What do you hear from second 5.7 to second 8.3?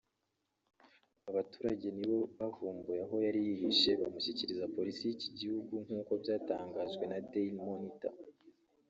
nk’ uko byatangajwe na Dail monitor